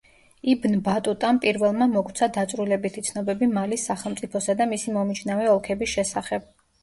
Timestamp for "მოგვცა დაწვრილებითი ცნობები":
1.91-3.49